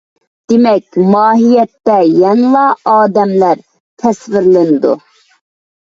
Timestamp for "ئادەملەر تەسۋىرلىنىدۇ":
2.95-5.01